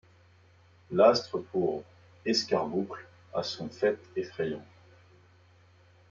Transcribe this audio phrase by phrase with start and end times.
[0.89, 1.83] L’astre pour
[2.25, 3.05] escarboucle
[3.35, 4.65] à son faîte effrayant;